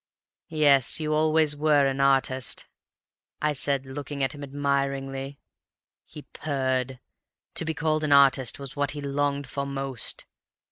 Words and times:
"'Yes, 0.47 0.99
you 0.99 1.13
always 1.13 1.55
were 1.55 1.85
an 1.85 1.99
artist,' 1.99 2.65
I 3.39 3.53
said, 3.53 3.85
looking 3.85 4.23
at 4.23 4.31
him 4.33 4.43
admiringly. 4.43 5.37
"He 6.07 6.23
purred. 6.33 6.99
To 7.53 7.65
be 7.65 7.75
called 7.75 8.03
an 8.03 8.11
artist 8.11 8.57
was 8.57 8.75
what 8.75 8.89
he 8.97 9.01
longed 9.01 9.47
for 9.47 9.67
most. 9.67 10.25